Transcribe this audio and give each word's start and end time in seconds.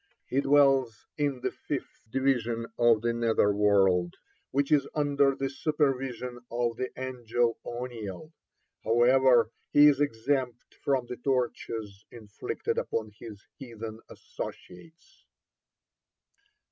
(46) 0.29 0.29
He 0.29 0.41
dwells 0.41 1.05
in 1.15 1.41
the 1.41 1.51
fifth 1.51 2.01
division 2.09 2.65
of 2.79 3.03
the 3.03 3.13
nether 3.13 3.53
world, 3.53 4.15
which 4.49 4.71
is 4.71 4.87
under 4.95 5.35
the 5.35 5.47
supervision 5.47 6.39
of 6.49 6.75
the 6.77 6.89
angel 6.99 7.59
Oniel. 7.63 8.31
However, 8.83 9.51
he 9.69 9.85
is 9.87 9.99
exempt 10.01 10.73
from 10.83 11.05
the 11.05 11.17
tortures 11.17 12.03
inflicted 12.09 12.79
upon 12.79 13.11
his 13.19 13.43
heathen 13.59 13.99
associates. 14.09 15.23